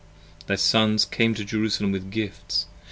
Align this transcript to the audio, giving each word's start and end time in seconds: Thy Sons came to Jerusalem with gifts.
Thy 0.47 0.55
Sons 0.55 1.05
came 1.05 1.35
to 1.35 1.45
Jerusalem 1.45 1.91
with 1.91 2.09
gifts. 2.09 2.65